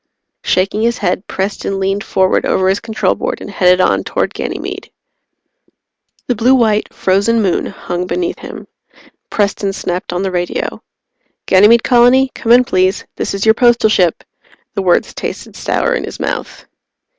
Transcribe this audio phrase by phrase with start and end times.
[0.43, 4.89] Shaking his head, Preston leaned forward over his control board and headed on toward Ganymede.
[6.25, 8.67] The blue white, frozen moon hung beneath him.
[9.29, 10.81] Preston snapped on the radio.
[11.45, 12.31] "Ganymede Colony?
[12.33, 13.05] Come in, please.
[13.15, 14.23] This is your Postal Ship."
[14.73, 16.65] The words tasted sour in his mouth.